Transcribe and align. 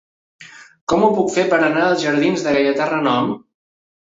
Com 0.93 1.03
ho 1.03 1.09
puc 1.17 1.29
fer 1.35 1.45
per 1.51 1.59
anar 1.67 1.83
als 1.91 2.07
jardins 2.07 2.47
de 2.49 2.57
Gaietà 2.57 2.89
Renom? 2.95 3.33